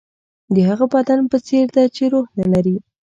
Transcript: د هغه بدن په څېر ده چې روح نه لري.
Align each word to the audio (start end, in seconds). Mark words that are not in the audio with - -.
د 0.53 0.55
هغه 0.69 0.85
بدن 0.93 1.19
په 1.31 1.37
څېر 1.47 1.65
ده 1.75 1.83
چې 1.95 2.03
روح 2.13 2.27
نه 2.39 2.45
لري. 2.53 2.75